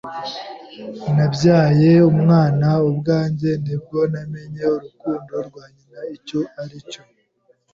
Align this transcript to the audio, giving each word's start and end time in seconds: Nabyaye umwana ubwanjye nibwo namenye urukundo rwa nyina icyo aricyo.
Nabyaye 1.15 1.91
umwana 2.11 2.67
ubwanjye 2.89 3.49
nibwo 3.63 3.99
namenye 4.11 4.63
urukundo 4.75 5.33
rwa 5.47 5.65
nyina 5.73 6.01
icyo 6.15 6.39
aricyo. 6.61 7.01